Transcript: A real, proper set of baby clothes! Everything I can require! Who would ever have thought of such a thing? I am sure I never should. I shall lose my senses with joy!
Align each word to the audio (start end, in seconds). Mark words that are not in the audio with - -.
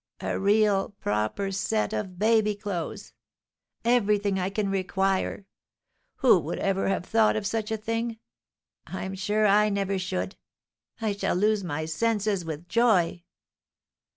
A 0.21 0.39
real, 0.39 0.95
proper 0.99 1.51
set 1.51 1.93
of 1.93 2.17
baby 2.17 2.55
clothes! 2.55 3.13
Everything 3.85 4.39
I 4.39 4.49
can 4.49 4.71
require! 4.71 5.45
Who 6.15 6.39
would 6.39 6.57
ever 6.57 6.87
have 6.87 7.05
thought 7.05 7.35
of 7.35 7.45
such 7.45 7.69
a 7.69 7.77
thing? 7.77 8.17
I 8.87 9.05
am 9.05 9.13
sure 9.13 9.45
I 9.45 9.69
never 9.69 9.99
should. 9.99 10.37
I 11.01 11.11
shall 11.13 11.35
lose 11.35 11.63
my 11.63 11.85
senses 11.85 12.43
with 12.43 12.67
joy! 12.67 13.25